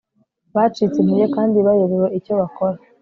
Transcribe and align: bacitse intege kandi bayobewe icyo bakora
bacitse 0.55 0.97
intege 0.99 1.25
kandi 1.35 1.57
bayobewe 1.65 2.07
icyo 2.17 2.33
bakora 2.39 2.77